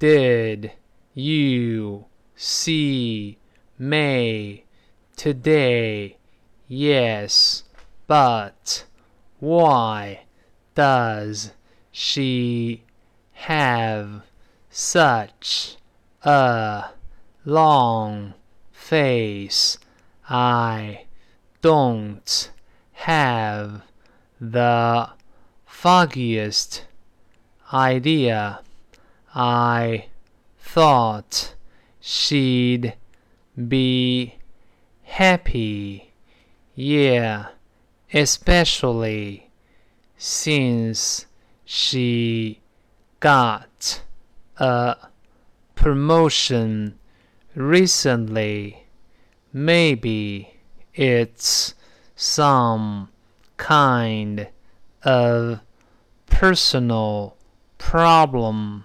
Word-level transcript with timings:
Did 0.00 0.72
you 1.12 2.06
see 2.34 3.36
May 3.78 4.64
today? 5.14 6.16
Yes, 6.66 7.64
but 8.06 8.86
why 9.40 10.22
does 10.74 11.52
she 11.92 12.84
have 13.32 14.22
such 14.70 15.76
a 16.22 16.84
long 17.44 18.32
face? 18.72 19.76
I 20.30 21.04
don't 21.60 22.50
have 22.92 23.82
the 24.40 25.10
foggiest 25.66 26.86
idea. 27.70 28.62
I 29.34 30.06
thought 30.58 31.54
she'd 32.00 32.94
be 33.68 34.34
happy. 35.02 36.12
Yeah, 36.74 37.48
especially 38.12 39.50
since 40.16 41.26
she 41.64 42.60
got 43.20 44.02
a 44.56 44.96
promotion 45.74 46.98
recently. 47.54 48.86
Maybe 49.52 50.54
it's 50.94 51.74
some 52.16 53.08
kind 53.56 54.48
of 55.02 55.60
personal 56.26 57.36
problem 57.78 58.84